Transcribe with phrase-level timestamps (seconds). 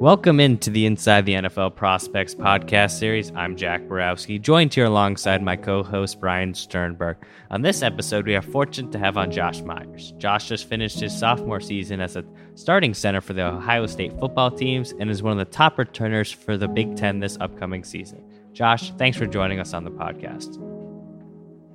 [0.00, 3.30] Welcome into the Inside the NFL Prospects podcast series.
[3.36, 7.18] I'm Jack Borowski, joined here alongside my co host Brian Sternberg.
[7.50, 10.14] On this episode, we are fortunate to have on Josh Myers.
[10.16, 12.24] Josh just finished his sophomore season as a
[12.54, 16.32] starting center for the Ohio State football teams and is one of the top returners
[16.32, 18.24] for the Big Ten this upcoming season.
[18.54, 20.56] Josh, thanks for joining us on the podcast.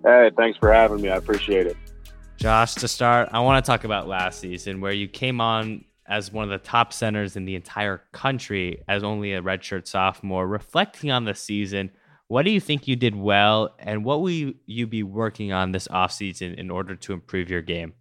[0.03, 1.09] Hey, thanks for having me.
[1.09, 1.77] I appreciate it.
[2.37, 6.31] Josh, to start, I want to talk about last season where you came on as
[6.31, 10.47] one of the top centers in the entire country as only a redshirt sophomore.
[10.47, 11.91] Reflecting on the season,
[12.27, 15.87] what do you think you did well, and what will you be working on this
[15.87, 17.93] offseason in order to improve your game?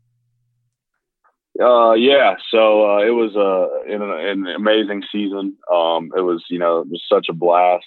[1.60, 5.56] Uh, yeah, so uh, it was uh, an, an amazing season.
[5.72, 7.84] Um, it was, you know, just such a blast.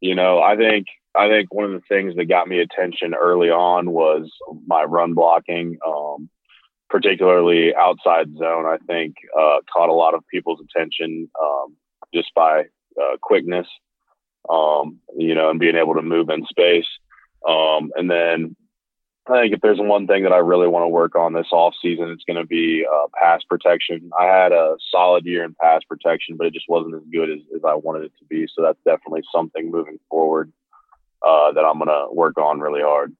[0.00, 3.48] You know, I think I think one of the things that got me attention early
[3.48, 4.30] on was
[4.66, 5.78] my run blocking.
[5.84, 6.28] Um,
[6.94, 11.74] particularly outside zone, I think uh, caught a lot of people's attention um,
[12.14, 13.66] just by uh, quickness,
[14.48, 16.86] um, you know, and being able to move in space.
[17.48, 18.54] Um, and then
[19.26, 21.74] I think if there's one thing that I really want to work on this off
[21.82, 24.12] season, it's going to be uh, pass protection.
[24.16, 27.40] I had a solid year in pass protection, but it just wasn't as good as,
[27.56, 28.46] as I wanted it to be.
[28.54, 30.52] So that's definitely something moving forward
[31.26, 33.16] uh, that I'm going to work on really hard.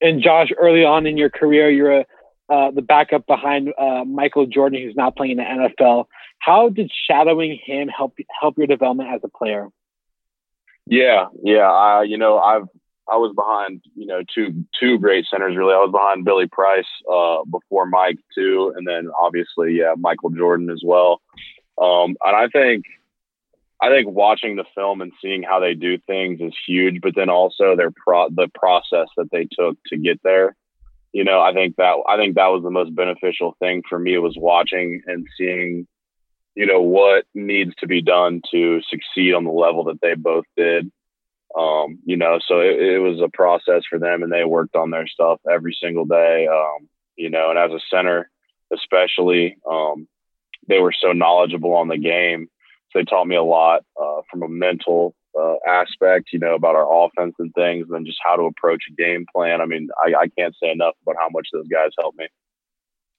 [0.00, 2.06] And Josh, early on in your career, you're a,
[2.48, 6.06] uh, the backup behind uh, Michael Jordan, who's not playing in the NFL.
[6.38, 9.68] How did shadowing him help help your development as a player?
[10.86, 11.70] Yeah, yeah.
[11.70, 12.66] I, you know, I've
[13.10, 15.74] I was behind you know two two great centers really.
[15.74, 20.70] I was behind Billy Price uh, before Mike too, and then obviously yeah Michael Jordan
[20.70, 21.20] as well.
[21.80, 22.84] Um, and I think
[23.82, 27.30] I think watching the film and seeing how they do things is huge, but then
[27.30, 30.54] also their pro the process that they took to get there.
[31.12, 34.18] You know, I think that I think that was the most beneficial thing for me
[34.18, 35.86] was watching and seeing,
[36.54, 40.44] you know, what needs to be done to succeed on the level that they both
[40.56, 40.90] did.
[41.58, 44.90] Um, you know, so it, it was a process for them and they worked on
[44.90, 46.46] their stuff every single day.
[46.46, 48.30] Um, you know, and as a center,
[48.72, 50.06] especially, um,
[50.68, 52.48] they were so knowledgeable on the game
[52.90, 56.74] so they taught me a lot uh, from a mental uh, aspect, you know, about
[56.74, 59.60] our offense and things, and then just how to approach a game plan.
[59.60, 62.26] I mean, I, I can't say enough about how much those guys helped me.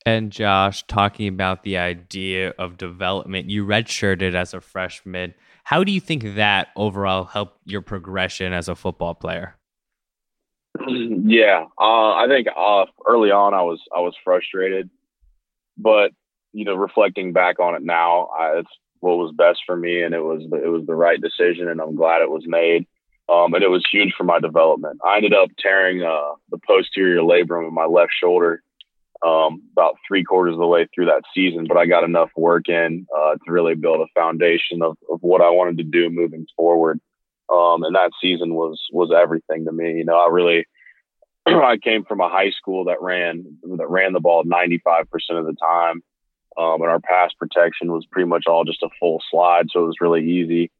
[0.05, 5.35] And Josh, talking about the idea of development, you redshirted as a freshman.
[5.63, 9.55] How do you think that overall helped your progression as a football player?
[11.23, 14.89] Yeah, uh, I think uh, early on I was I was frustrated,
[15.77, 16.11] but
[16.51, 18.69] you know, reflecting back on it now, I, it's
[19.01, 21.95] what was best for me, and it was it was the right decision, and I'm
[21.95, 22.87] glad it was made.
[23.29, 24.99] Um, and it was huge for my development.
[25.05, 28.61] I ended up tearing uh, the posterior labrum of my left shoulder
[29.25, 32.67] um, about three quarters of the way through that season, but I got enough work
[32.67, 36.45] in uh, to really build a foundation of, of what I wanted to do moving
[36.55, 36.99] forward.
[37.51, 39.97] Um, and that season was was everything to me.
[39.97, 40.65] You know, I really
[41.45, 45.55] I came from a high school that ran that ran the ball 95% of the
[45.61, 46.01] time.
[46.57, 49.87] Um, and our pass protection was pretty much all just a full slide, so it
[49.87, 50.71] was really easy.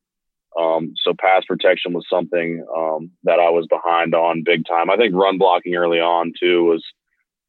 [0.60, 4.90] Um, so pass protection was something um, that I was behind on big time.
[4.90, 6.84] I think run blocking early on too was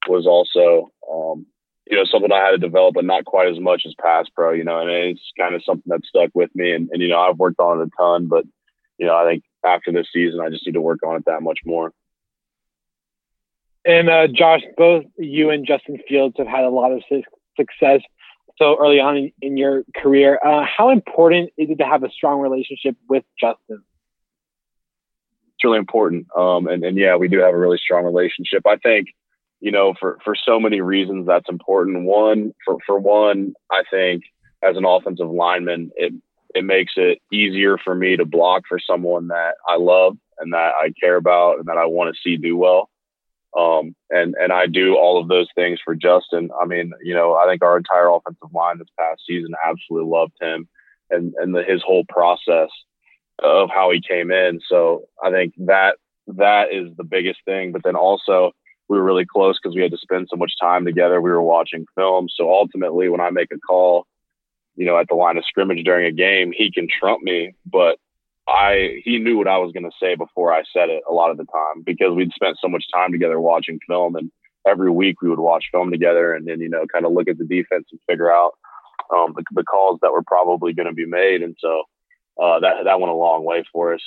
[0.08, 1.46] was also um,
[1.90, 4.52] you know something I had to develop, but not quite as much as pass pro.
[4.52, 6.72] You know, and it's kind of something that stuck with me.
[6.72, 8.44] And, and you know, I've worked on it a ton, but
[8.98, 11.42] you know, I think after this season, I just need to work on it that
[11.42, 11.92] much more.
[13.84, 17.02] And uh, Josh, both you and Justin Fields have had a lot of
[17.56, 18.00] success
[18.58, 20.38] so early on in, in your career.
[20.44, 23.82] Uh, how important is it to have a strong relationship with Justin?
[25.54, 26.26] It's really important.
[26.36, 28.66] Um, and, and yeah, we do have a really strong relationship.
[28.66, 29.08] I think,
[29.60, 32.04] you know, for, for so many reasons that's important.
[32.04, 34.24] One, for, for one, I think
[34.62, 36.12] as an offensive lineman, it,
[36.54, 40.72] it makes it easier for me to block for someone that I love and that
[40.80, 42.90] I care about and that I want to see do well.
[43.56, 46.50] Um, and and I do all of those things for Justin.
[46.60, 50.32] I mean, you know, I think our entire offensive line this past season absolutely loved
[50.40, 50.68] him
[51.10, 52.70] and and the, his whole process
[53.42, 54.60] of how he came in.
[54.68, 55.96] So I think that
[56.28, 57.72] that is the biggest thing.
[57.72, 58.52] But then also
[58.88, 61.20] we were really close because we had to spend so much time together.
[61.20, 62.28] We were watching film.
[62.34, 64.06] So ultimately, when I make a call,
[64.76, 67.98] you know, at the line of scrimmage during a game, he can trump me, but
[68.48, 71.30] I he knew what I was going to say before I said it a lot
[71.30, 74.30] of the time because we'd spent so much time together watching film and
[74.66, 77.38] every week we would watch film together and then you know kind of look at
[77.38, 78.52] the defense and figure out
[79.14, 81.82] um, the, the, calls that were probably going to be made and so
[82.42, 84.02] uh, that that went a long way for us.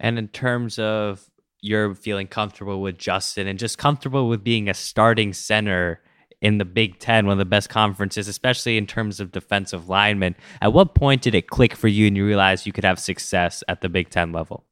[0.00, 4.74] And in terms of you're feeling comfortable with Justin and just comfortable with being a
[4.74, 6.00] starting center
[6.42, 10.34] in the Big Ten, one of the best conferences, especially in terms of defensive linemen.
[10.60, 13.64] At what point did it click for you and you realized you could have success
[13.68, 14.64] at the Big Ten level?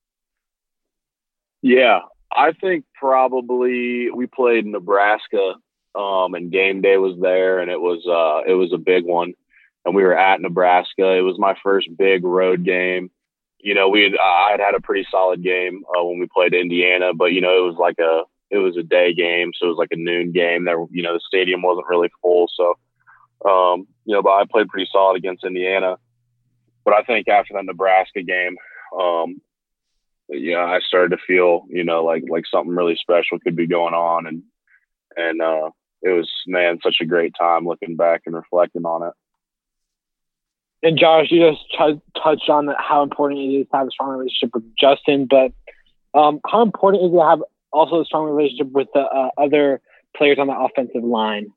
[1.62, 2.00] Yeah,
[2.30, 5.54] I think probably we played Nebraska,
[5.94, 9.32] um, and game day was there, and it was uh, it was a big one,
[9.86, 11.16] and we were at Nebraska.
[11.16, 13.10] It was my first big road game.
[13.60, 16.52] You know, we had I had had a pretty solid game uh, when we played
[16.52, 19.70] Indiana, but you know, it was like a it was a day game, so it
[19.70, 20.64] was like a noon game.
[20.64, 22.74] There, you know, the stadium wasn't really full, so
[23.44, 25.96] um, you know, but I played pretty solid against Indiana.
[26.84, 28.56] But I think after that Nebraska game,
[28.98, 29.40] um,
[30.28, 33.94] yeah, I started to feel, you know, like like something really special could be going
[33.94, 34.42] on, and
[35.16, 35.70] and uh,
[36.02, 39.12] it was man such a great time looking back and reflecting on it.
[40.82, 44.18] And Josh, you just t- touched on how important it is to have a strong
[44.18, 45.52] relationship with Justin, but
[46.12, 47.42] um, how important is it to have
[47.74, 49.80] also a strong relationship with the uh, other
[50.16, 51.52] players on the offensive line?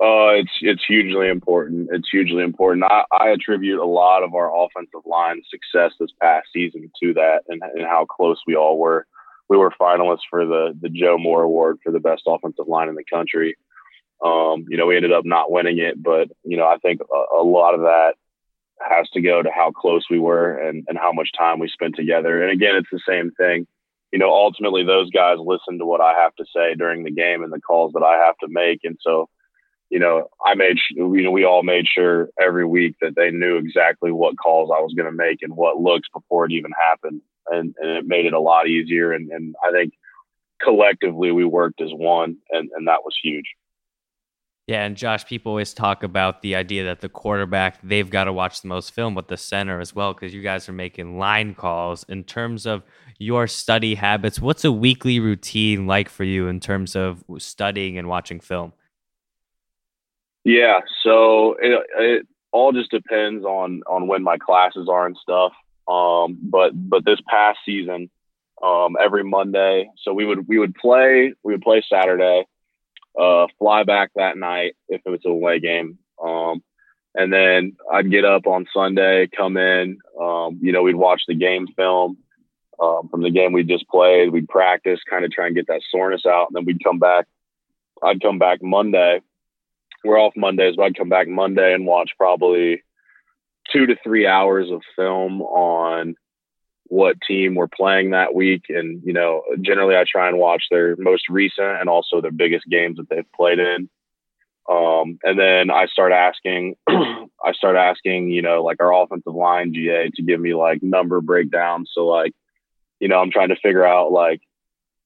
[0.00, 1.90] Uh, it's it's hugely important.
[1.92, 2.84] It's hugely important.
[2.84, 7.40] I, I attribute a lot of our offensive line success this past season to that,
[7.48, 9.06] and, and how close we all were.
[9.50, 12.94] We were finalists for the the Joe Moore Award for the best offensive line in
[12.94, 13.56] the country.
[14.24, 17.36] Um, you know, we ended up not winning it, but you know, I think a,
[17.38, 18.14] a lot of that
[18.80, 21.94] has to go to how close we were and, and how much time we spent
[21.96, 22.42] together.
[22.42, 23.66] And again, it's the same thing
[24.12, 27.42] you know, ultimately those guys listen to what I have to say during the game
[27.42, 28.80] and the calls that I have to make.
[28.84, 29.28] And so,
[29.88, 33.56] you know, I made, you know, we all made sure every week that they knew
[33.56, 37.22] exactly what calls I was going to make and what looks before it even happened.
[37.46, 39.12] And, and it made it a lot easier.
[39.12, 39.94] And, and I think
[40.60, 43.46] collectively we worked as one and, and that was huge.
[44.70, 48.32] Yeah, and Josh, people always talk about the idea that the quarterback, they've got to
[48.32, 51.56] watch the most film, but the center as well, because you guys are making line
[51.56, 52.04] calls.
[52.04, 52.84] In terms of
[53.18, 58.06] your study habits, what's a weekly routine like for you in terms of studying and
[58.06, 58.72] watching film?
[60.44, 65.52] Yeah, so it, it all just depends on on when my classes are and stuff.
[65.88, 68.08] Um, but but this past season,
[68.62, 72.44] um, every Monday, so we would we would play we would play Saturday
[73.18, 75.98] uh, fly back that night if it was a away game.
[76.22, 76.62] Um,
[77.14, 79.98] and then I'd get up on Sunday, come in.
[80.20, 82.18] Um, you know, we'd watch the game film
[82.80, 84.30] um, from the game we just played.
[84.30, 87.26] We'd practice, kind of try and get that soreness out, and then we'd come back.
[88.02, 89.20] I'd come back Monday.
[90.04, 92.82] We're off Mondays, but I'd come back Monday and watch probably
[93.70, 96.14] two to three hours of film on
[96.90, 98.64] what team we're playing that week.
[98.68, 102.66] And, you know, generally I try and watch their most recent and also their biggest
[102.68, 103.88] games that they've played in.
[104.68, 109.72] Um, and then I start asking, I start asking, you know, like our offensive line
[109.72, 111.92] GA to give me like number breakdowns.
[111.94, 112.32] So like,
[112.98, 114.40] you know, I'm trying to figure out like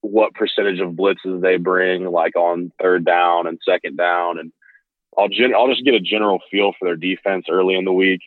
[0.01, 4.39] what percentage of blitzes they bring, like on third down and second down.
[4.39, 4.51] And
[5.15, 8.21] I'll gen- I'll just get a general feel for their defense early in the week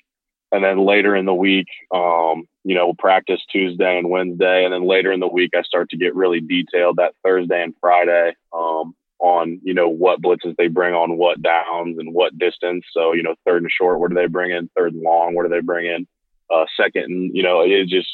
[0.50, 4.72] and then later in the week, um, you know, we'll practice Tuesday and Wednesday, and
[4.72, 8.34] then later in the week, I start to get really detailed that Thursday and Friday
[8.52, 12.84] um, on you know what blitzes they bring on what downs and what distance.
[12.92, 14.70] So you know, third and short, what do they bring in?
[14.76, 16.06] Third and long, what do they bring in?
[16.50, 18.08] Uh, second, and you know, just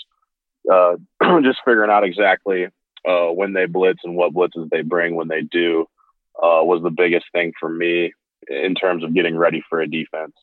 [0.71, 0.97] uh,
[1.43, 2.67] just figuring out exactly
[3.07, 5.87] uh, when they blitz and what blitzes they bring when they do
[6.37, 8.13] uh, was the biggest thing for me
[8.49, 10.35] in terms of getting ready for a defense.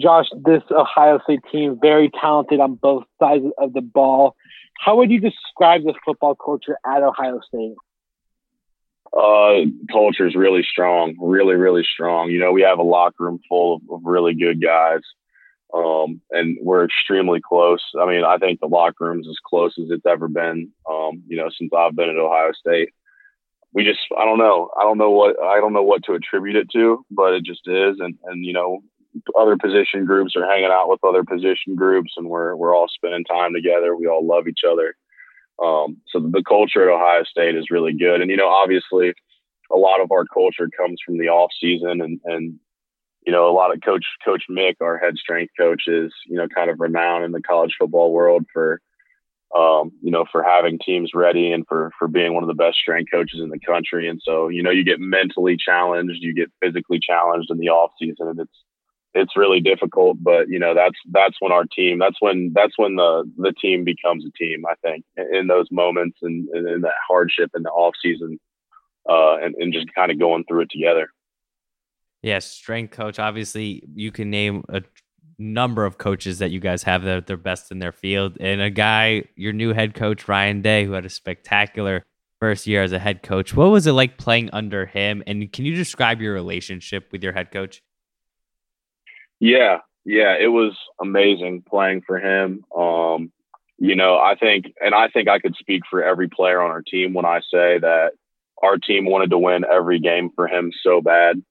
[0.00, 4.36] Josh, this Ohio State team, very talented on both sides of the ball.
[4.78, 7.74] How would you describe the football culture at Ohio State?
[9.16, 12.30] Uh, culture is really strong, really, really strong.
[12.30, 15.00] You know, we have a locker room full of, of really good guys,
[15.72, 17.82] um, and we're extremely close.
[17.98, 20.70] I mean, I think the locker room's as close as it's ever been.
[20.90, 22.90] Um, you know, since I've been at Ohio State,
[23.72, 26.56] we just, I don't know, I don't know what, I don't know what to attribute
[26.56, 27.96] it to, but it just is.
[28.00, 28.82] And and you know,
[29.38, 33.24] other position groups are hanging out with other position groups and we're we're all spending
[33.24, 33.96] time together.
[33.96, 34.94] We all love each other.
[35.62, 38.20] Um, so the culture at Ohio State is really good.
[38.20, 39.14] And you know, obviously
[39.72, 42.58] a lot of our culture comes from the off season and and
[43.26, 46.46] you know, a lot of coach coach Mick, our head strength coach is, you know,
[46.46, 48.80] kind of renowned in the college football world for
[49.56, 52.78] um, you know, for having teams ready and for for being one of the best
[52.78, 54.08] strength coaches in the country.
[54.08, 57.92] And so, you know, you get mentally challenged, you get physically challenged in the off
[57.98, 58.64] season and it's
[59.16, 62.96] it's really difficult, but you know that's that's when our team that's when that's when
[62.96, 64.64] the the team becomes a team.
[64.66, 68.38] I think in those moments and in that hardship in the off season,
[69.08, 71.08] uh, and and just kind of going through it together.
[72.22, 73.18] Yes, strength coach.
[73.18, 74.82] Obviously, you can name a
[75.38, 78.70] number of coaches that you guys have that are best in their field, and a
[78.70, 82.04] guy, your new head coach Ryan Day, who had a spectacular
[82.38, 83.54] first year as a head coach.
[83.54, 85.22] What was it like playing under him?
[85.26, 87.82] And can you describe your relationship with your head coach?
[89.40, 92.64] Yeah, yeah, it was amazing playing for him.
[92.76, 93.32] Um,
[93.78, 96.82] you know, I think, and I think I could speak for every player on our
[96.82, 98.12] team when I say that
[98.62, 101.42] our team wanted to win every game for him so bad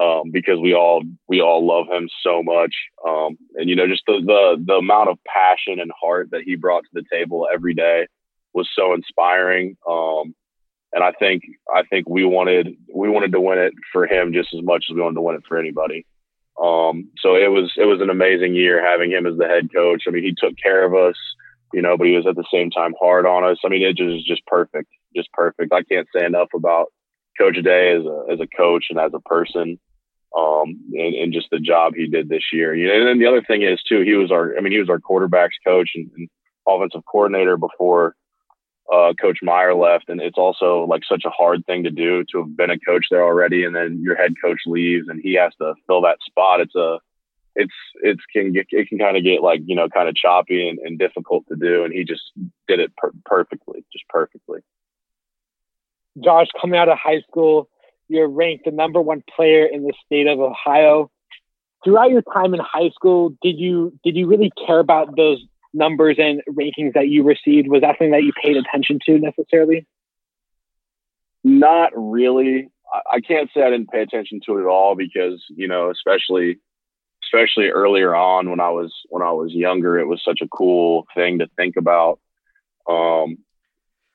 [0.00, 2.74] um, because we all we all love him so much,
[3.06, 6.54] um, and you know, just the, the the amount of passion and heart that he
[6.56, 8.06] brought to the table every day
[8.52, 9.76] was so inspiring.
[9.88, 10.34] Um,
[10.92, 14.54] and I think I think we wanted we wanted to win it for him just
[14.54, 16.06] as much as we wanted to win it for anybody.
[16.62, 20.04] Um, so it was it was an amazing year having him as the head coach.
[20.06, 21.16] I mean, he took care of us,
[21.72, 23.58] you know, but he was at the same time hard on us.
[23.64, 25.72] I mean, it just just perfect, just perfect.
[25.72, 26.86] I can't say enough about
[27.38, 29.78] Coach Day as a as a coach and as a person,
[30.36, 32.74] um, and, and just the job he did this year.
[32.74, 34.80] You know, and then the other thing is too, he was our I mean, he
[34.80, 36.28] was our quarterbacks coach and, and
[36.66, 38.16] offensive coordinator before
[38.92, 42.38] uh, Coach Meyer left, and it's also like such a hard thing to do to
[42.38, 45.52] have been a coach there already, and then your head coach leaves, and he has
[45.60, 46.60] to fill that spot.
[46.60, 46.98] It's a,
[47.54, 50.68] it's it's can get it can kind of get like you know kind of choppy
[50.68, 52.22] and, and difficult to do, and he just
[52.68, 54.60] did it per- perfectly, just perfectly.
[56.22, 57.68] Josh, coming out of high school,
[58.08, 61.10] you're ranked the number one player in the state of Ohio.
[61.84, 65.44] Throughout your time in high school, did you did you really care about those
[65.76, 67.68] numbers and rankings that you received?
[67.68, 69.86] Was that something that you paid attention to necessarily?
[71.44, 72.70] Not really.
[73.12, 76.58] I can't say I didn't pay attention to it at all because, you know, especially
[77.24, 81.06] especially earlier on when I was when I was younger, it was such a cool
[81.14, 82.20] thing to think about.
[82.88, 83.38] Um,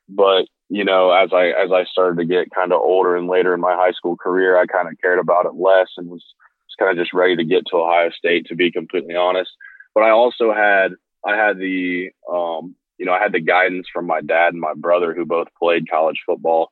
[0.08, 3.54] but you know, as I as I started to get kind of older and later
[3.54, 6.76] in my high school career, I kind of cared about it less and was, was
[6.80, 9.52] kind of just ready to get to Ohio State, to be completely honest.
[9.94, 10.94] But I also had
[11.26, 14.74] I had the, um, you know, I had the guidance from my dad and my
[14.76, 16.72] brother who both played college football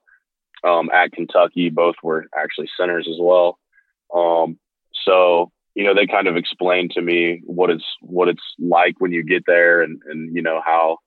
[0.63, 1.69] um, at Kentucky.
[1.69, 3.59] Both were actually centers as well.
[4.13, 4.59] Um,
[5.05, 9.11] so, you know, they kind of explained to me what it's what it's like when
[9.11, 10.97] you get there, and and you know how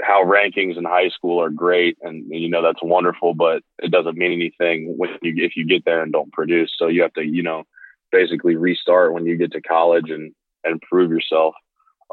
[0.00, 4.16] how rankings in high school are great, and you know that's wonderful, but it doesn't
[4.16, 6.72] mean anything when you if you get there and don't produce.
[6.78, 7.64] So you have to, you know,
[8.12, 10.32] basically restart when you get to college and
[10.64, 11.54] and prove yourself.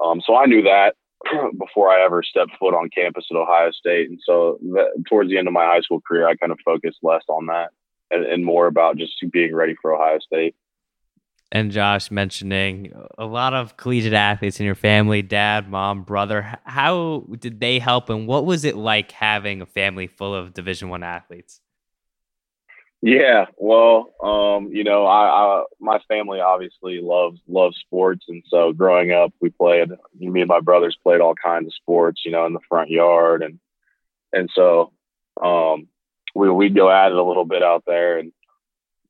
[0.03, 0.95] Um, so I knew that
[1.57, 4.09] before I ever stepped foot on campus at Ohio State.
[4.09, 6.99] And so that, towards the end of my high school career, I kind of focused
[7.01, 7.69] less on that
[8.11, 10.55] and, and more about just being ready for Ohio State.
[11.51, 16.57] And Josh mentioning a lot of collegiate athletes in your family, dad, mom, brother.
[16.65, 20.89] How did they help, and what was it like having a family full of Division
[20.89, 21.61] One athletes?
[23.05, 28.74] Yeah, well, um, you know, I, I, my family obviously loves loves sports, and so
[28.74, 29.89] growing up, we played.
[30.17, 33.43] Me and my brothers played all kinds of sports, you know, in the front yard,
[33.43, 33.59] and
[34.33, 34.91] and so
[35.39, 35.88] um,
[36.33, 38.31] we we'd go at it a little bit out there, and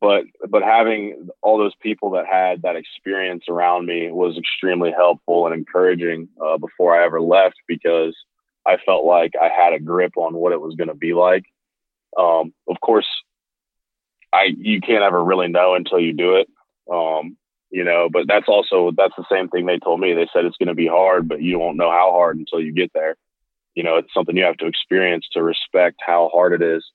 [0.01, 5.45] but but having all those people that had that experience around me was extremely helpful
[5.45, 8.13] and encouraging uh, before I ever left because
[8.67, 11.45] I felt like I had a grip on what it was going to be like.
[12.17, 13.07] Um, of course,
[14.35, 16.47] I you can't ever really know until you do it.
[16.91, 17.37] Um,
[17.71, 20.13] you know, but that's also that's the same thing they told me.
[20.13, 22.73] They said it's going to be hard, but you won't know how hard until you
[22.73, 23.15] get there.
[23.73, 26.85] You know, it's something you have to experience to respect how hard it is.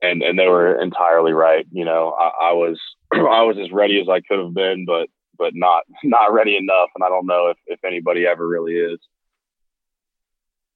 [0.00, 1.66] And and they were entirely right.
[1.70, 2.80] You know, I, I was
[3.12, 6.90] I was as ready as I could have been, but but not not ready enough.
[6.94, 8.98] And I don't know if if anybody ever really is.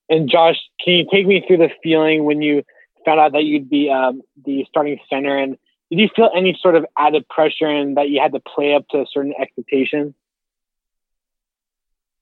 [0.08, 2.62] And Josh, can you take me through the feeling when you
[3.04, 5.58] found out that you'd be um, the starting center and
[5.90, 8.88] did you feel any sort of added pressure and that you had to play up
[8.88, 10.14] to a certain expectation?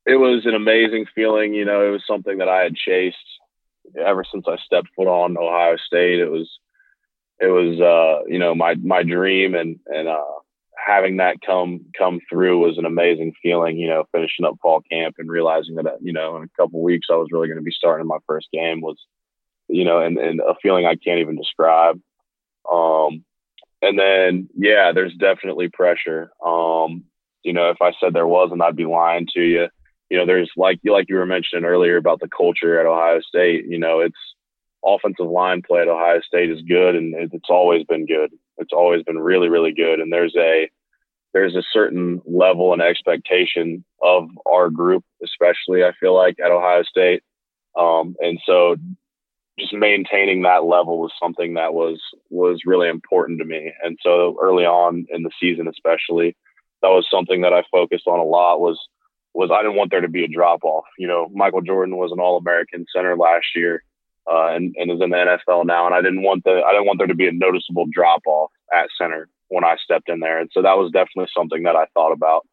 [0.07, 1.55] It was an amazing feeling.
[1.55, 3.17] You know, it was something that I had chased
[3.99, 6.21] ever since I stepped foot on Ohio State.
[6.21, 6.51] It was,
[7.41, 10.23] it was, uh, you know, my, my dream and, and, uh,
[10.87, 15.15] having that come, come through was an amazing feeling, you know, finishing up fall camp
[15.19, 17.71] and realizing that, you know, in a couple weeks, I was really going to be
[17.71, 18.99] starting my first game was,
[19.69, 21.99] you know, and, and a feeling I can't even describe.
[22.71, 23.25] Um,
[23.87, 26.31] and then, yeah, there's definitely pressure.
[26.45, 27.05] Um,
[27.43, 29.69] you know, if I said there wasn't, I'd be lying to you.
[30.11, 33.21] You know, there's like you like you were mentioning earlier about the culture at Ohio
[33.21, 33.67] State.
[33.67, 34.17] You know, it's
[34.85, 38.31] offensive line play at Ohio State is good, and it's always been good.
[38.59, 40.01] It's always been really, really good.
[40.01, 40.71] And there's a
[41.33, 46.83] there's a certain level and expectation of our group, especially I feel like at Ohio
[46.85, 47.23] State.
[47.77, 48.77] Um, and so
[49.59, 53.73] just maintaining that level was something that was was really important to me.
[53.83, 56.37] And so early on in the season, especially,
[56.83, 58.61] that was something that I focused on a lot.
[58.61, 58.79] Was
[59.33, 60.85] was I didn't want there to be a drop off.
[60.99, 63.85] You know, Michael Jordan was an All American center last year,
[64.31, 65.87] uh, and, and is in the NFL now.
[65.87, 68.51] And I didn't want the I didn't want there to be a noticeable drop off
[68.73, 70.41] at center when I stepped in there.
[70.41, 72.47] And so that was definitely something that I thought about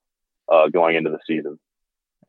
[0.52, 1.58] uh, going into the season.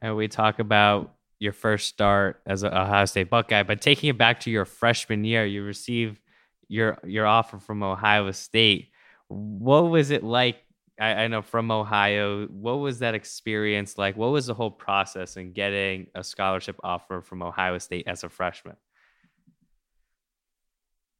[0.00, 4.16] And we talk about your first start as a Ohio State Buckeye, but taking it
[4.16, 6.20] back to your freshman year, you receive
[6.68, 8.90] your your offer from Ohio State.
[9.26, 10.58] What was it like?
[11.00, 12.46] I, I know from Ohio.
[12.46, 14.16] What was that experience like?
[14.16, 18.28] What was the whole process in getting a scholarship offer from Ohio State as a
[18.28, 18.76] freshman?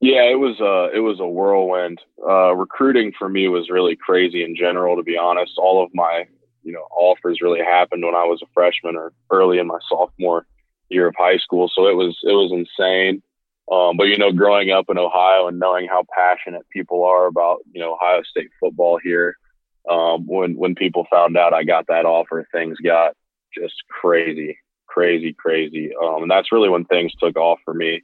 [0.01, 2.01] Yeah, it was a it was a whirlwind.
[2.25, 4.97] Uh, recruiting for me was really crazy in general.
[4.97, 6.27] To be honest, all of my
[6.63, 10.47] you know offers really happened when I was a freshman or early in my sophomore
[10.89, 11.71] year of high school.
[11.73, 13.23] So it was it was insane.
[13.71, 17.61] Um, but you know, growing up in Ohio and knowing how passionate people are about
[17.73, 19.37] you know Ohio State football here,
[19.91, 23.17] um, when when people found out I got that offer, things got
[23.57, 25.93] just crazy, crazy, crazy.
[26.01, 28.03] Um, and that's really when things took off for me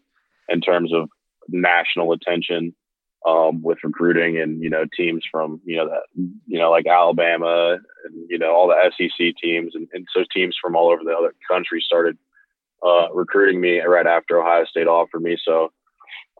[0.48, 1.08] in terms of
[1.48, 2.74] national attention
[3.26, 6.02] um, with recruiting and you know teams from you know that
[6.46, 10.56] you know like Alabama and you know all the SEC teams and, and so teams
[10.60, 12.16] from all over the other country started
[12.86, 15.36] uh, recruiting me right after Ohio State offered me.
[15.44, 15.72] So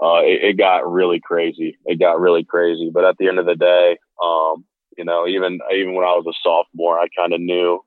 [0.00, 1.76] uh, it, it, got really crazy.
[1.84, 2.90] It got really crazy.
[2.92, 4.64] But at the end of the day, um,
[4.96, 7.84] you know, even even when I was a sophomore, I kind of knew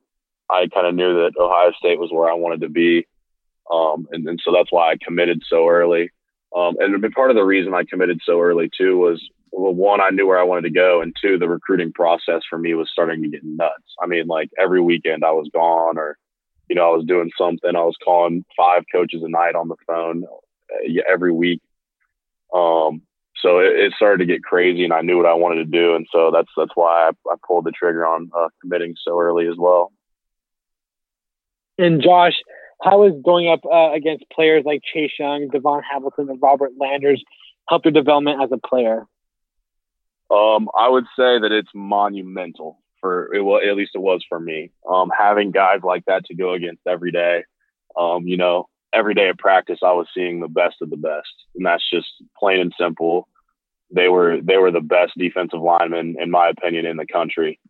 [0.50, 3.06] I kind of knew that Ohio State was where I wanted to be,
[3.70, 6.10] um, and, and so that's why I committed so early.
[6.56, 10.10] Um, and part of the reason I committed so early too was well, one, I
[10.10, 13.22] knew where I wanted to go, and two, the recruiting process for me was starting
[13.22, 13.94] to get nuts.
[14.02, 16.16] I mean, like every weekend I was gone, or
[16.68, 17.76] you know, I was doing something.
[17.76, 21.60] I was calling five coaches a night on the phone uh, every week.
[22.54, 23.02] Um,
[23.42, 25.94] so it, it, started to get crazy, and I knew what I wanted to do,
[25.94, 29.46] and so that's that's why I, I pulled the trigger on uh, committing so early
[29.48, 29.92] as well.
[31.78, 32.34] And Josh,
[32.82, 37.22] how was going up uh, against players like Chase Young, DaVon Hamilton, and Robert Landers
[37.68, 39.06] help your development as a player?
[40.30, 43.42] Um, I would say that it's monumental for it.
[43.42, 44.70] Well, at least it was for me.
[44.88, 47.44] Um, having guys like that to go against every day.
[47.98, 51.32] Um, you know, every day of practice, I was seeing the best of the best,
[51.54, 53.28] and that's just plain and simple.
[53.94, 57.60] They were they were the best defensive linemen, in my opinion, in the country.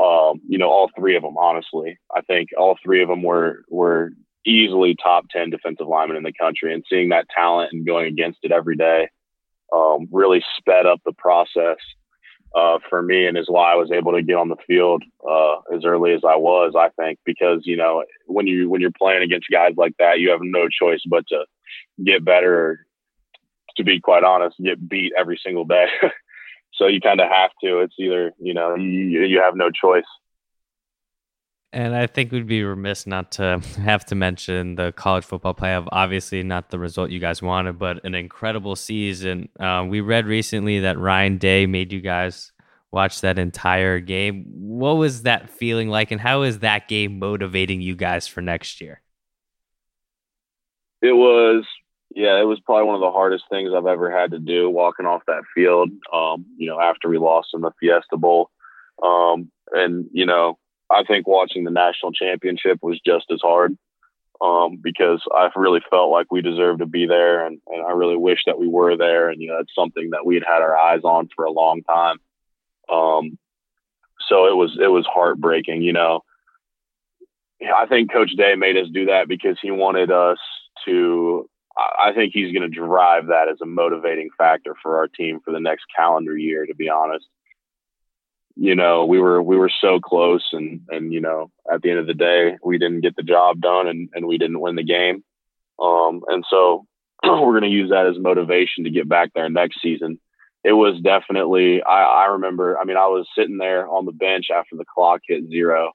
[0.00, 1.36] Um, you know, all three of them.
[1.36, 4.12] Honestly, I think all three of them were were
[4.46, 8.38] easily top 10 defensive lineman in the country and seeing that talent and going against
[8.42, 9.08] it every day
[9.74, 11.78] um, really sped up the process
[12.54, 15.56] uh, for me and is why I was able to get on the field uh,
[15.74, 19.22] as early as I was, I think, because, you know, when you, when you're playing
[19.22, 21.44] against guys like that, you have no choice but to
[22.02, 22.86] get better,
[23.76, 25.86] to be quite honest, get beat every single day.
[26.74, 30.04] so you kind of have to, it's either, you know, you, you have no choice.
[31.76, 35.86] And I think we'd be remiss not to have to mention the college football playoff.
[35.92, 39.50] Obviously, not the result you guys wanted, but an incredible season.
[39.60, 42.50] Uh, we read recently that Ryan Day made you guys
[42.92, 44.46] watch that entire game.
[44.48, 48.80] What was that feeling like, and how is that game motivating you guys for next
[48.80, 49.02] year?
[51.02, 51.66] It was,
[52.14, 55.04] yeah, it was probably one of the hardest things I've ever had to do walking
[55.04, 55.90] off that field.
[56.10, 58.48] Um, you know, after we lost in the Fiesta Bowl,
[59.02, 60.58] um, and you know
[60.90, 63.76] I think watching the national championship was just as hard
[64.40, 68.16] um, because I really felt like we deserved to be there, and, and I really
[68.16, 69.28] wish that we were there.
[69.28, 71.82] And you know, it's something that we had had our eyes on for a long
[71.82, 72.18] time.
[72.88, 73.38] Um,
[74.28, 75.82] so it was it was heartbreaking.
[75.82, 76.20] You know,
[77.62, 80.38] I think Coach Day made us do that because he wanted us
[80.84, 81.48] to.
[81.78, 85.52] I think he's going to drive that as a motivating factor for our team for
[85.52, 86.64] the next calendar year.
[86.66, 87.26] To be honest,
[88.56, 91.98] you know, we were we were so close and and you know, at the end
[91.98, 94.82] of the day, we didn't get the job done and and we didn't win the
[94.82, 95.22] game.
[95.78, 96.86] Um and so
[97.22, 100.18] we're going to use that as motivation to get back there next season.
[100.64, 104.46] It was definitely I I remember, I mean, I was sitting there on the bench
[104.52, 105.92] after the clock hit zero.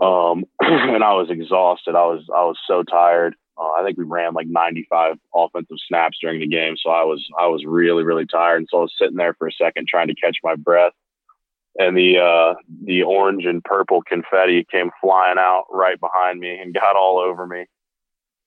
[0.00, 1.94] Um and I was exhausted.
[1.94, 3.36] I was I was so tired.
[3.56, 7.24] Uh, I think we ran like 95 offensive snaps during the game, so I was
[7.38, 10.08] I was really really tired, and so I was sitting there for a second trying
[10.08, 10.92] to catch my breath
[11.76, 16.74] and the uh, the orange and purple confetti came flying out right behind me and
[16.80, 17.66] got all over me.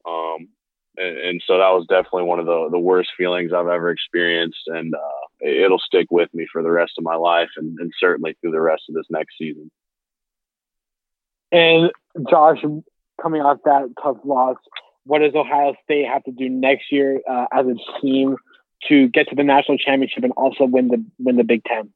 [0.05, 0.49] Um,
[0.95, 4.67] and, and, so that was definitely one of the the worst feelings I've ever experienced,
[4.67, 8.35] and uh, it'll stick with me for the rest of my life, and, and certainly
[8.41, 9.69] through the rest of this next season.
[11.51, 11.91] And
[12.29, 12.59] Josh,
[13.21, 14.57] coming off that tough loss,
[15.05, 18.37] what does Ohio State have to do next year uh, as a team
[18.87, 21.91] to get to the national championship and also win the win the Big Ten?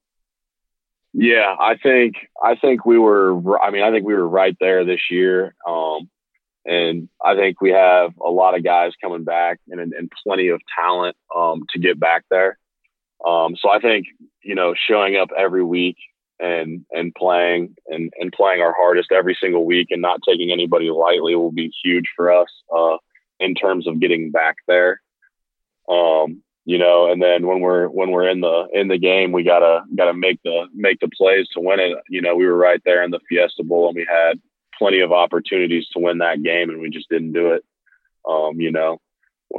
[1.13, 3.59] Yeah, I think I think we were.
[3.61, 5.55] I mean, I think we were right there this year.
[5.67, 6.09] Um,
[6.65, 10.61] and I think we have a lot of guys coming back and, and plenty of
[10.79, 12.57] talent um, to get back there.
[13.25, 14.07] Um, so I think
[14.41, 15.97] you know showing up every week
[16.39, 20.89] and and playing and and playing our hardest every single week and not taking anybody
[20.89, 22.97] lightly will be huge for us uh,
[23.39, 25.01] in terms of getting back there.
[25.89, 29.43] Um, you know, and then when we're when we're in the in the game, we
[29.43, 31.97] gotta gotta make the make the plays to win it.
[32.09, 34.39] You know, we were right there in the Fiesta Bowl, and we had
[34.77, 37.63] plenty of opportunities to win that game, and we just didn't do it.
[38.29, 38.99] Um, you know,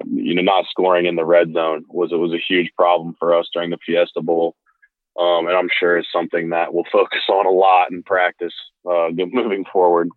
[0.07, 3.37] you know, not scoring in the red zone was it was a huge problem for
[3.37, 4.55] us during the Fiesta Bowl,
[5.19, 8.55] um, and I'm sure it's something that we'll focus on a lot in practice
[8.89, 10.09] uh, moving forward.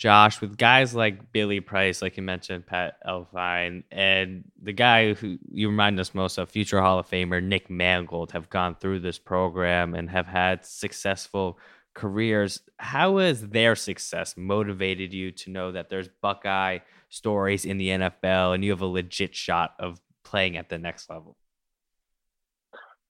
[0.00, 5.38] Josh, with guys like Billy Price, like you mentioned, Pat Elflein, and the guy who
[5.52, 9.18] you remind us most of, future Hall of Famer Nick Mangold, have gone through this
[9.18, 11.58] program and have had successful
[11.92, 12.62] careers.
[12.78, 16.78] How has their success motivated you to know that there's Buckeye
[17.10, 21.10] stories in the NFL and you have a legit shot of playing at the next
[21.10, 21.36] level?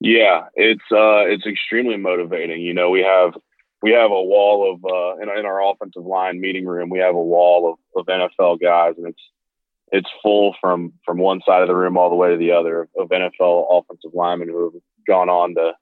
[0.01, 2.63] Yeah, it's uh, it's extremely motivating.
[2.63, 3.35] You know, we have
[3.83, 6.91] we have a wall of uh, in, in our offensive line meeting room.
[6.91, 9.23] We have a wall of, of NFL guys, and it's
[9.93, 12.89] it's full from from one side of the room all the way to the other
[12.97, 15.73] of NFL offensive linemen who have gone on to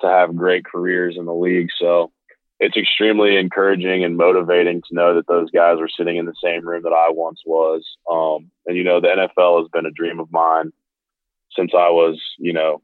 [0.00, 1.68] to have great careers in the league.
[1.78, 2.12] So
[2.60, 6.66] it's extremely encouraging and motivating to know that those guys are sitting in the same
[6.66, 7.84] room that I once was.
[8.10, 10.72] Um, and you know, the NFL has been a dream of mine
[11.56, 12.82] since I was, you know,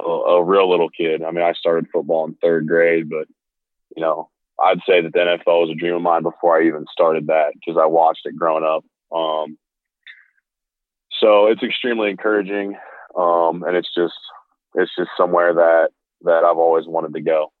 [0.00, 1.22] a, a real little kid.
[1.22, 3.26] I mean, I started football in third grade, but
[3.96, 4.28] you know,
[4.62, 7.52] I'd say that the NFL was a dream of mine before I even started that
[7.54, 8.84] because I watched it growing up.
[9.16, 9.58] Um,
[11.20, 12.76] so it's extremely encouraging,
[13.18, 14.14] um, and it's just
[14.74, 15.88] it's just somewhere that
[16.22, 17.52] that I've always wanted to go.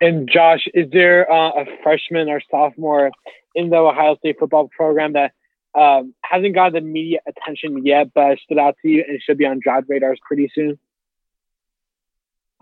[0.00, 3.10] And Josh, is there uh, a freshman or sophomore
[3.54, 5.32] in the Ohio State football program that
[5.78, 9.44] um, hasn't got the media attention yet, but stood out to you and should be
[9.44, 10.78] on draft radars pretty soon?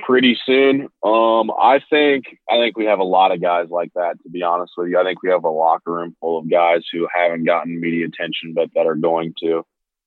[0.09, 0.89] Pretty soon.
[1.05, 4.21] Um, I think I think we have a lot of guys like that.
[4.23, 6.83] To be honest with you, I think we have a locker room full of guys
[6.91, 9.65] who haven't gotten media attention, but that are going to.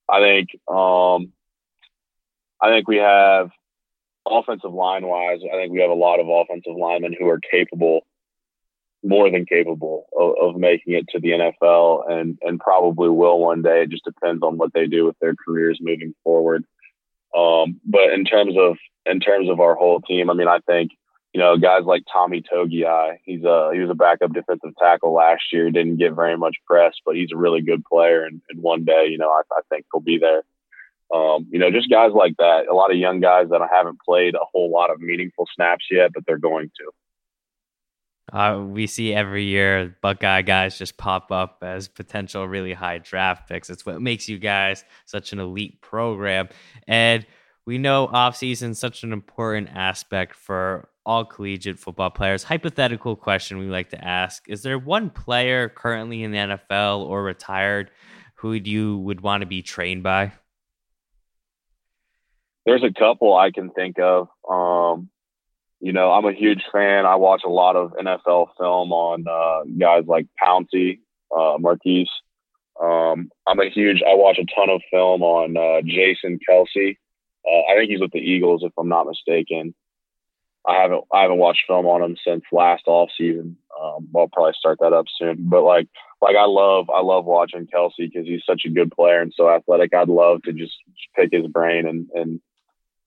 [0.09, 1.31] I think um,
[2.59, 3.51] I think we have
[4.27, 5.41] offensive line wise.
[5.45, 8.01] I think we have a lot of offensive linemen who are capable,
[9.03, 13.61] more than capable of, of making it to the NFL, and and probably will one
[13.61, 13.83] day.
[13.83, 16.65] It just depends on what they do with their careers moving forward.
[17.35, 20.91] Um, but in terms of in terms of our whole team, I mean, I think
[21.33, 23.17] you know guys like Tommy Togiai.
[23.23, 25.71] He's a he was a backup defensive tackle last year.
[25.71, 28.23] Didn't get very much press, but he's a really good player.
[28.25, 30.43] And, and one day, you know, I, I think he'll be there.
[31.13, 32.67] Um, you know, just guys like that.
[32.69, 35.85] A lot of young guys that I haven't played a whole lot of meaningful snaps
[35.91, 36.91] yet, but they're going to.
[38.31, 43.49] Uh, we see every year Buckeye guys just pop up as potential really high draft
[43.49, 43.69] picks.
[43.69, 46.47] It's what makes you guys such an elite program.
[46.87, 47.25] And
[47.65, 52.43] we know offseason such an important aspect for all collegiate football players.
[52.43, 57.23] Hypothetical question we like to ask Is there one player currently in the NFL or
[57.23, 57.91] retired
[58.35, 60.31] who you would want to be trained by?
[62.65, 64.27] There's a couple I can think of.
[64.49, 65.09] Um,
[65.81, 67.05] you know, I'm a huge fan.
[67.05, 70.99] I watch a lot of NFL film on uh, guys like Pouncey,
[71.35, 72.09] uh, Maurkice.
[72.81, 74.01] Um, I'm a huge.
[74.07, 76.97] I watch a ton of film on uh, Jason Kelce.
[77.45, 79.73] Uh, I think he's with the Eagles, if I'm not mistaken.
[80.67, 83.57] I haven't I haven't watched film on him since last off season.
[83.81, 85.49] Um, I'll probably start that up soon.
[85.49, 85.87] But like
[86.21, 89.49] like I love I love watching Kelce because he's such a good player and so
[89.49, 89.93] athletic.
[89.95, 90.73] I'd love to just
[91.15, 92.41] pick his brain and and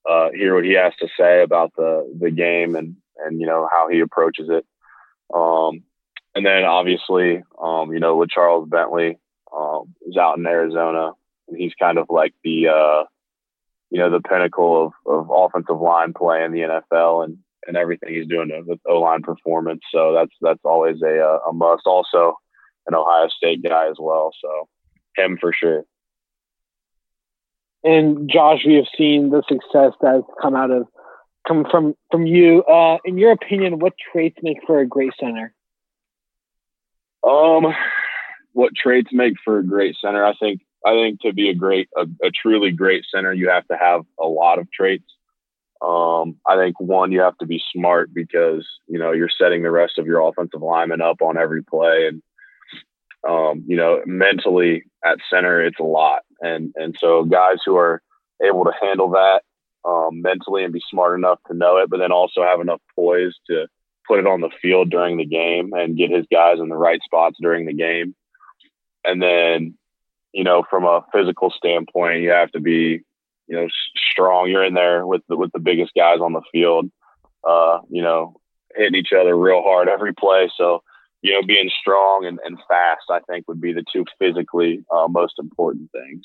[0.09, 3.69] uh, hear what he has to say about the the game and and you know
[3.71, 4.67] how he approaches it.
[5.35, 5.85] Um,
[6.35, 9.19] and then obviously, um, you know, with Charles Bentley,
[9.57, 11.13] um, he's out in Arizona,
[11.49, 13.05] and he's kind of like the uh,
[13.91, 18.13] you know the pinnacle of, of offensive line play in the NFL, and and everything
[18.13, 19.83] he's doing with O line performance.
[19.93, 21.87] So that's that's always a a must.
[21.87, 22.37] Also,
[22.87, 24.33] an Ohio State guy as well.
[24.43, 24.69] So
[25.17, 25.85] him for sure.
[27.85, 30.87] And Josh, we have seen the success that has come out of
[31.47, 32.65] come from from you.
[32.65, 35.55] Uh, in your opinion, what traits make for a great center?
[37.23, 37.67] Um,
[38.53, 40.25] what traits make for a great center?
[40.25, 43.67] I think I think to be a great a, a truly great center, you have
[43.69, 45.05] to have a lot of traits.
[45.83, 49.71] Um, I think one, you have to be smart because you know you're setting the
[49.71, 52.23] rest of your offensive linemen up on every play, and
[53.29, 56.23] um, you know, mentally at center, it's a lot.
[56.41, 58.03] And, and so guys who are
[58.43, 59.43] able to handle that
[59.85, 63.35] um, mentally and be smart enough to know it, but then also have enough poise
[63.49, 63.67] to,
[64.07, 67.01] put it on the field during the game and get his guys in the right
[67.03, 68.15] spots during the game.
[69.05, 69.77] And then,
[70.33, 73.03] you know, from a physical standpoint, you have to be,
[73.47, 73.69] you know,
[74.13, 74.51] strong.
[74.51, 76.91] You're in there with the, with the biggest guys on the field,
[77.49, 78.37] uh, you know,
[78.75, 80.51] hitting each other real hard every play.
[80.57, 80.83] So,
[81.25, 85.09] you know, being strong and, and fast, I think would be the two physically uh,
[85.09, 86.23] most important things.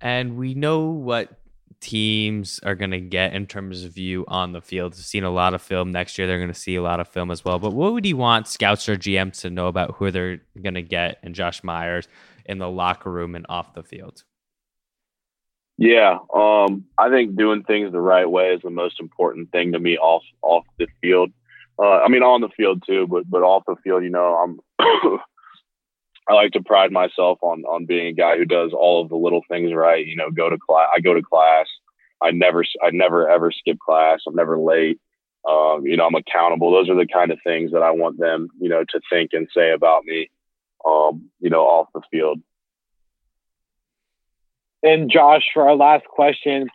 [0.00, 1.38] And we know what
[1.78, 4.94] teams are going to get in terms of you on the field.
[4.94, 6.26] We've seen a lot of film next year.
[6.26, 7.60] They're going to see a lot of film as well.
[7.60, 10.82] But what would you want scouts or GMs to know about who they're going to
[10.82, 12.08] get in Josh Myers
[12.46, 14.24] in the locker room and off the field?
[15.78, 19.78] Yeah, um, I think doing things the right way is the most important thing to
[19.78, 21.30] me off off the field.
[21.78, 24.60] Uh, I mean, on the field too, but but off the field, you know, I'm
[26.28, 29.16] I like to pride myself on on being a guy who does all of the
[29.16, 30.06] little things right.
[30.06, 30.88] You know, go to class.
[30.94, 31.66] I go to class.
[32.22, 34.20] I never I never ever skip class.
[34.26, 35.00] I'm never late.
[35.48, 36.70] Um, you know, I'm accountable.
[36.72, 39.46] Those are the kind of things that I want them, you know, to think and
[39.54, 40.30] say about me.
[40.86, 42.40] Um, you know, off the field.
[44.82, 46.68] And Josh, for our last question,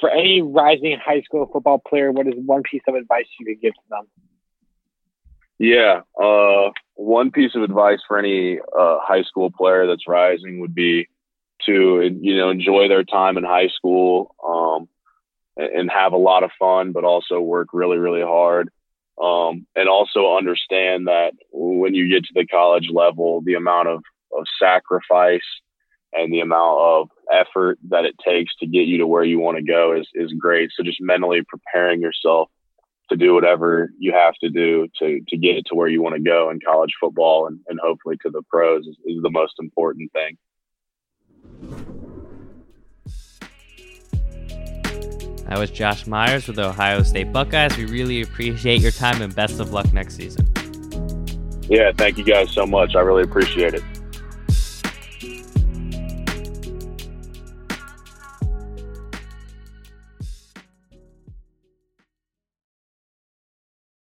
[0.00, 3.60] for any rising high school football player, what is one piece of advice you could
[3.60, 4.06] give to them?
[5.60, 6.00] Yeah.
[6.18, 11.06] Uh, one piece of advice for any uh, high school player that's rising would be
[11.66, 14.88] to, you know, enjoy their time in high school um,
[15.58, 18.70] and have a lot of fun, but also work really, really hard.
[19.22, 24.02] Um, and also understand that when you get to the college level, the amount of,
[24.34, 25.42] of sacrifice
[26.14, 29.58] and the amount of effort that it takes to get you to where you want
[29.58, 30.70] to go is, is great.
[30.74, 32.48] So just mentally preparing yourself
[33.10, 36.14] to do whatever you have to do to to get it to where you want
[36.14, 39.54] to go in college football and, and hopefully to the pros is, is the most
[39.60, 40.36] important thing.
[45.48, 47.76] That was Josh Myers with the Ohio State Buckeyes.
[47.76, 50.46] We really appreciate your time and best of luck next season.
[51.62, 52.94] Yeah, thank you guys so much.
[52.94, 53.82] I really appreciate it.